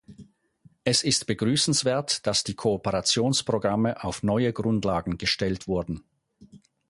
Es 0.83 1.03
ist 1.03 1.27
begrüßenswert, 1.27 2.25
dass 2.25 2.43
die 2.43 2.55
Kooperationsprogramme 2.55 4.03
auf 4.03 4.23
neue 4.23 4.51
Grundlagen 4.51 5.19
gestellt 5.19 5.67
wurden. 5.67 6.03